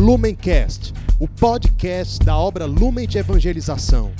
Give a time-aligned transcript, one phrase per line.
[0.00, 4.10] Lumencast, o podcast da obra Lumen de Evangelização.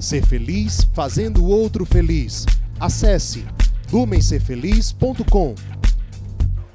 [0.00, 2.44] Ser feliz fazendo o outro feliz.
[2.80, 3.44] Acesse
[3.92, 5.54] lumencerfeliz.com.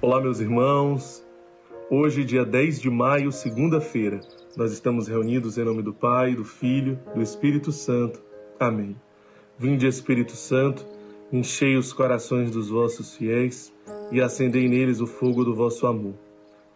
[0.01, 1.21] Olá, meus irmãos.
[1.91, 4.21] Hoje, dia 10 de maio, segunda-feira,
[4.55, 8.23] nós estamos reunidos em nome do Pai, do Filho, do Espírito Santo.
[8.57, 8.95] Amém.
[9.59, 10.85] Vinde, Espírito Santo,
[11.33, 13.73] enchei os corações dos vossos fiéis
[14.09, 16.26] e acendei neles o fogo do vosso amor.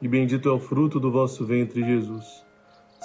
[0.00, 2.44] e bendito é o fruto do vosso ventre, Jesus.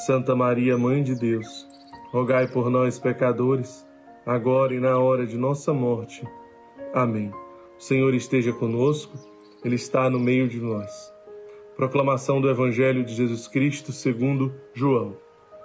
[0.05, 1.67] Santa Maria, Mãe de Deus,
[2.11, 3.85] rogai por nós, pecadores,
[4.25, 6.23] agora e na hora de nossa morte.
[6.93, 7.31] Amém.
[7.77, 9.17] O Senhor esteja conosco,
[9.63, 11.13] Ele está no meio de nós.
[11.75, 15.17] Proclamação do Evangelho de Jesus Cristo segundo João.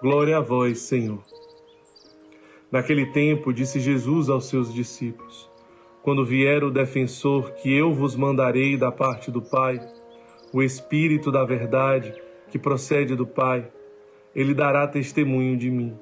[0.02, 1.22] Glória a vós, Senhor.
[2.70, 5.48] Naquele tempo, disse Jesus aos seus discípulos:
[6.02, 9.80] Quando vier o defensor que eu vos mandarei da parte do Pai,
[10.52, 12.12] o Espírito da Verdade,
[12.50, 13.70] que procede do Pai,
[14.34, 15.96] ele dará testemunho de mim.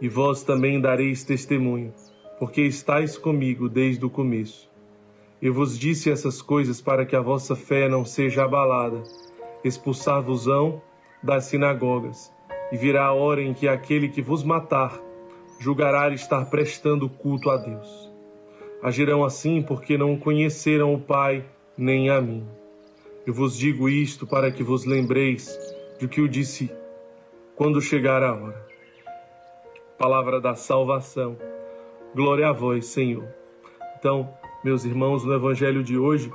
[0.00, 1.92] E vós também dareis testemunho,
[2.38, 4.70] porque estáis comigo desde o começo.
[5.40, 9.02] Eu vos disse essas coisas para que a vossa fé não seja abalada.
[9.62, 10.80] Expulsar-vos-ão
[11.22, 12.32] das sinagogas,
[12.72, 14.98] e virá a hora em que aquele que vos matar
[15.58, 18.12] julgará estar prestando culto a Deus.
[18.82, 21.44] Agirão assim porque não conheceram o Pai
[21.76, 22.46] nem a mim.
[23.26, 25.58] Eu vos digo isto para que vos lembreis
[25.98, 26.70] de que eu disse
[27.56, 28.66] quando chegar a hora.
[29.96, 31.38] Palavra da salvação.
[32.14, 33.26] Glória a vós, Senhor.
[33.98, 34.28] Então,
[34.62, 36.30] meus irmãos, no evangelho de hoje,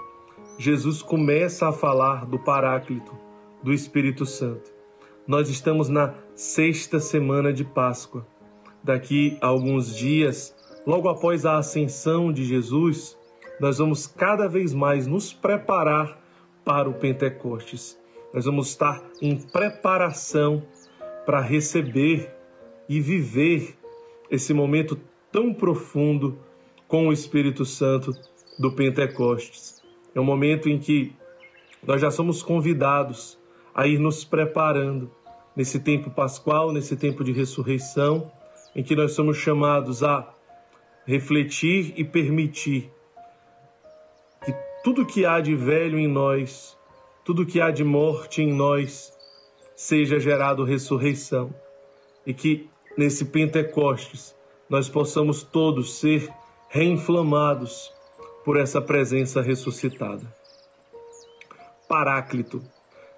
[0.57, 3.15] Jesus começa a falar do Paráclito,
[3.61, 4.73] do Espírito Santo.
[5.27, 8.25] Nós estamos na sexta semana de Páscoa.
[8.83, 10.55] Daqui a alguns dias,
[10.87, 13.15] logo após a ascensão de Jesus,
[13.61, 16.17] nós vamos cada vez mais nos preparar
[16.69, 17.99] para o Pentecostes.
[18.31, 20.61] Nós vamos estar em preparação
[21.25, 22.31] para receber
[22.87, 23.75] e viver
[24.29, 24.95] esse momento
[25.31, 26.37] tão profundo
[26.87, 28.11] com o Espírito Santo
[28.59, 29.81] do Pentecostes.
[30.13, 31.11] É um momento em que
[31.81, 33.39] nós já somos convidados
[33.73, 35.09] a ir nos preparando
[35.55, 38.31] nesse tempo pascual, nesse tempo de ressurreição,
[38.75, 40.35] em que nós somos chamados a
[41.03, 42.91] refletir e permitir
[44.83, 46.77] tudo que há de velho em nós,
[47.25, 49.13] tudo que há de morte em nós,
[49.75, 51.53] seja gerado ressurreição.
[52.25, 54.35] E que nesse Pentecostes
[54.69, 56.29] nós possamos todos ser
[56.69, 57.91] reinflamados
[58.45, 60.23] por essa presença ressuscitada.
[61.87, 62.61] Paráclito,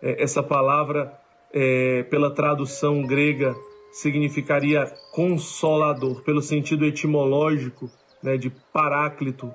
[0.01, 1.13] é, essa palavra,
[1.53, 3.55] é, pela tradução grega,
[3.91, 7.91] significaria consolador, pelo sentido etimológico
[8.23, 9.53] né, de paráclito,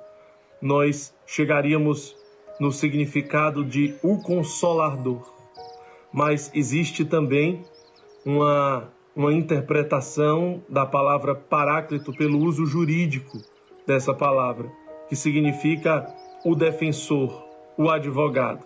[0.61, 2.17] nós chegaríamos
[2.59, 5.33] no significado de o consolador.
[6.13, 7.65] Mas existe também
[8.25, 13.39] uma, uma interpretação da palavra paráclito pelo uso jurídico
[13.87, 14.71] dessa palavra,
[15.09, 16.07] que significa
[16.45, 17.45] o defensor,
[17.77, 18.65] o advogado.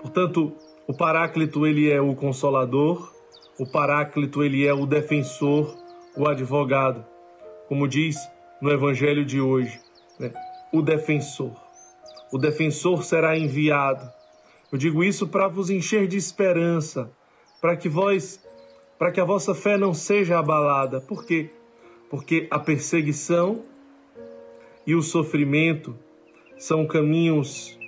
[0.00, 0.52] Portanto,
[0.86, 3.12] o paráclito ele é o consolador,
[3.58, 5.76] o paráclito ele é o defensor,
[6.16, 7.04] o advogado.
[7.68, 8.16] Como diz
[8.60, 9.80] no evangelho de hoje,
[10.18, 10.32] né?
[10.72, 11.52] O defensor.
[12.32, 14.10] O defensor será enviado.
[14.72, 17.12] Eu digo isso para vos encher de esperança,
[17.60, 18.42] para que vós,
[18.98, 21.00] para que a vossa fé não seja abalada.
[21.00, 21.50] Por quê?
[22.08, 23.62] Porque a perseguição
[24.86, 25.94] e o sofrimento
[26.56, 27.78] são caminhos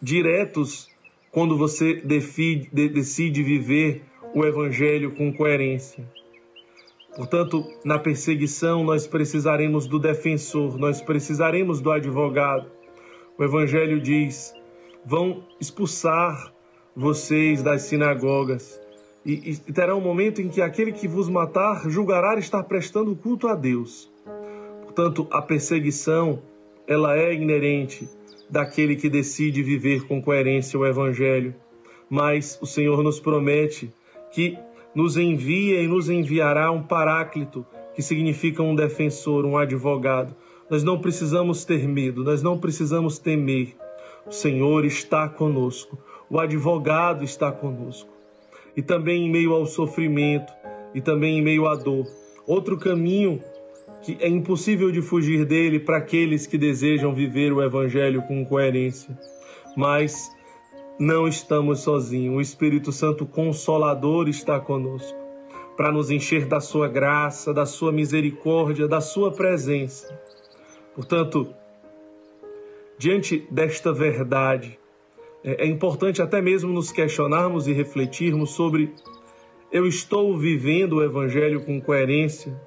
[0.00, 0.88] diretos
[1.30, 4.02] quando você decide viver
[4.34, 6.08] o evangelho com coerência.
[7.18, 12.70] Portanto, na perseguição, nós precisaremos do defensor, nós precisaremos do advogado.
[13.36, 14.54] O Evangelho diz:
[15.04, 16.54] vão expulsar
[16.94, 18.80] vocês das sinagogas.
[19.26, 23.48] E, e terá um momento em que aquele que vos matar julgará estar prestando culto
[23.48, 24.08] a Deus.
[24.84, 26.40] Portanto, a perseguição,
[26.86, 28.08] ela é inerente
[28.48, 31.52] daquele que decide viver com coerência o Evangelho.
[32.08, 33.92] Mas o Senhor nos promete
[34.30, 34.56] que
[34.98, 37.64] nos envia e nos enviará um paráclito,
[37.94, 40.34] que significa um defensor, um advogado.
[40.68, 43.76] Nós não precisamos ter medo, nós não precisamos temer.
[44.26, 45.96] O Senhor está conosco,
[46.28, 48.10] o advogado está conosco.
[48.76, 50.52] e também em meio ao sofrimento
[50.92, 52.04] e também em meio à dor.
[52.44, 53.40] Outro caminho
[54.02, 59.16] que é impossível de fugir dele para aqueles que desejam viver o evangelho com coerência.
[59.76, 60.28] Mas
[60.98, 62.36] não estamos sozinhos.
[62.36, 65.16] O Espírito Santo Consolador está conosco
[65.76, 70.12] para nos encher da sua graça, da sua misericórdia, da sua presença.
[70.92, 71.54] Portanto,
[72.98, 74.76] diante desta verdade,
[75.44, 78.92] é, é importante até mesmo nos questionarmos e refletirmos sobre:
[79.70, 82.60] eu estou vivendo o Evangelho com coerência?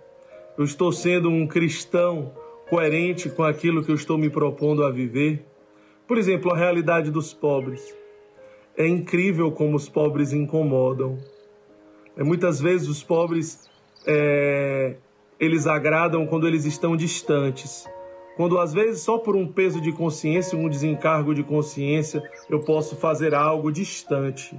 [0.57, 2.31] Eu estou sendo um cristão
[2.69, 5.45] coerente com aquilo que eu estou me propondo a viver?
[6.07, 8.00] Por exemplo, a realidade dos pobres.
[8.77, 11.17] É incrível como os pobres incomodam.
[12.15, 13.69] É, muitas vezes os pobres
[14.07, 14.95] é,
[15.39, 17.89] eles agradam quando eles estão distantes.
[18.37, 22.95] Quando às vezes só por um peso de consciência, um desencargo de consciência, eu posso
[22.95, 24.57] fazer algo distante.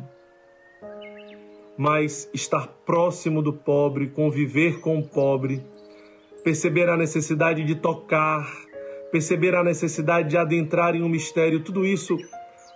[1.76, 5.64] Mas estar próximo do pobre, conviver com o pobre,
[6.44, 8.52] perceber a necessidade de tocar,
[9.10, 12.18] perceber a necessidade de adentrar em um mistério, tudo isso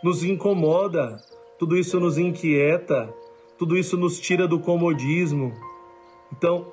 [0.07, 1.21] nos incomoda,
[1.59, 3.13] tudo isso nos inquieta,
[3.59, 5.53] tudo isso nos tira do comodismo.
[6.33, 6.69] Então,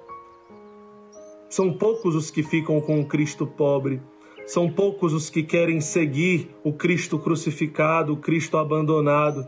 [1.49, 3.99] são poucos os que ficam com o Cristo pobre,
[4.45, 9.47] são poucos os que querem seguir o Cristo crucificado, o Cristo abandonado.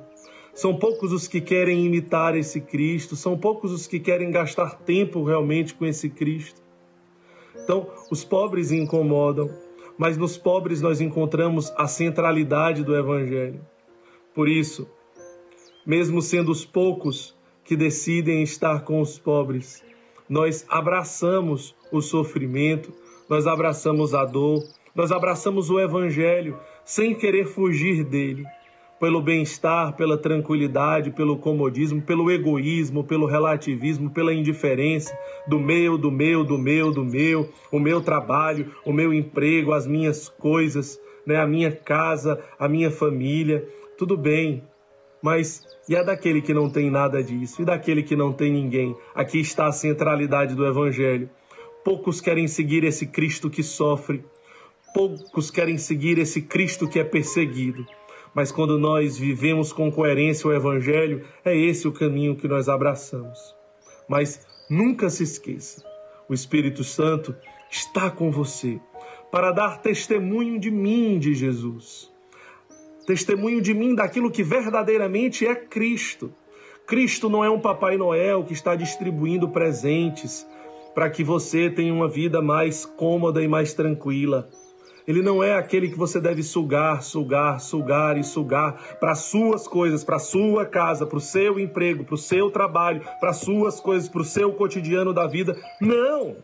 [0.52, 5.24] São poucos os que querem imitar esse Cristo, são poucos os que querem gastar tempo
[5.24, 6.60] realmente com esse Cristo.
[7.56, 9.48] Então, os pobres incomodam,
[9.96, 13.62] mas nos pobres nós encontramos a centralidade do Evangelho.
[14.36, 14.86] Por isso,
[15.86, 17.34] mesmo sendo os poucos
[17.64, 19.84] que decidem estar com os pobres.
[20.28, 22.94] Nós abraçamos o sofrimento,
[23.30, 24.62] nós abraçamos a dor,
[24.94, 28.46] nós abraçamos o Evangelho sem querer fugir dele,
[29.00, 35.18] pelo bem-estar, pela tranquilidade, pelo comodismo, pelo egoísmo, pelo relativismo, pela indiferença
[35.48, 39.88] do meu, do meu, do meu, do meu, o meu trabalho, o meu emprego, as
[39.88, 43.68] minhas coisas, né, a minha casa, a minha família.
[43.98, 44.62] Tudo bem,
[45.22, 47.62] mas e a daquele que não tem nada disso?
[47.62, 48.94] E daquele que não tem ninguém?
[49.14, 51.30] Aqui está a centralidade do Evangelho.
[51.84, 54.22] Poucos querem seguir esse Cristo que sofre,
[54.94, 57.86] poucos querem seguir esse Cristo que é perseguido.
[58.34, 63.56] Mas quando nós vivemos com coerência o Evangelho, é esse o caminho que nós abraçamos.
[64.10, 65.86] Mas nunca se esqueça:
[66.28, 67.34] o Espírito Santo
[67.72, 68.78] está com você
[69.32, 72.14] para dar testemunho de mim, de Jesus
[73.06, 76.34] testemunho de mim daquilo que verdadeiramente é Cristo.
[76.86, 80.46] Cristo não é um Papai Noel que está distribuindo presentes
[80.94, 84.48] para que você tenha uma vida mais cômoda e mais tranquila.
[85.08, 90.04] Ele não é aquele que você deve sugar, sugar, sugar e sugar para suas coisas,
[90.04, 94.22] para sua casa, para o seu emprego, para o seu trabalho, para suas coisas, para
[94.22, 95.56] o seu cotidiano da vida.
[95.80, 96.36] Não!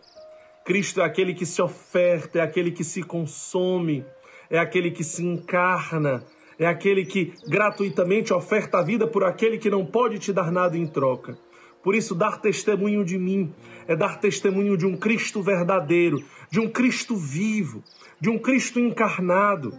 [0.64, 4.06] Cristo é aquele que se oferta, é aquele que se consome,
[4.48, 6.24] é aquele que se encarna,
[6.62, 10.78] é aquele que gratuitamente oferta a vida por aquele que não pode te dar nada
[10.78, 11.36] em troca.
[11.82, 13.52] Por isso, dar testemunho de mim
[13.88, 17.84] é dar testemunho de um Cristo verdadeiro, de um Cristo vivo,
[18.20, 19.74] de um Cristo encarnado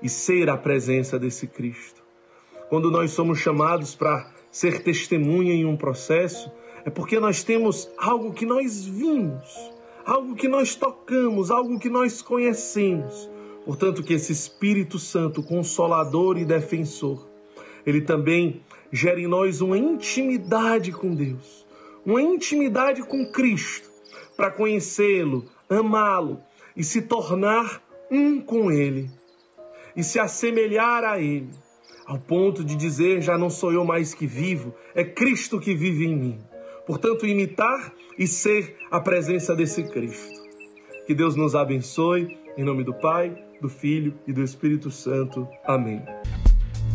[0.00, 2.00] e ser a presença desse Cristo.
[2.68, 6.48] Quando nós somos chamados para ser testemunha em um processo,
[6.84, 9.72] é porque nós temos algo que nós vimos,
[10.04, 13.28] algo que nós tocamos, algo que nós conhecemos.
[13.66, 17.26] Portanto, que esse Espírito Santo, consolador e defensor,
[17.84, 21.66] ele também gere em nós uma intimidade com Deus,
[22.04, 23.90] uma intimidade com Cristo,
[24.36, 26.40] para conhecê-lo, amá-lo
[26.76, 29.10] e se tornar um com Ele
[29.96, 31.50] e se assemelhar a Ele,
[32.06, 36.06] ao ponto de dizer: já não sou eu mais que vivo, é Cristo que vive
[36.06, 36.38] em mim.
[36.86, 40.45] Portanto, imitar e ser a presença desse Cristo.
[41.06, 45.48] Que Deus nos abençoe, em nome do Pai do Filho e do Espírito Santo.
[45.64, 46.02] Amém.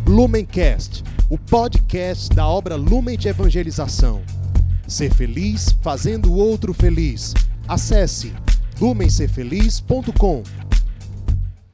[0.07, 4.21] Lumencast, o podcast da obra Lumen de Evangelização.
[4.87, 7.33] Ser feliz fazendo o outro feliz.
[7.67, 8.33] Acesse
[8.79, 10.43] lumencerfeliz.com.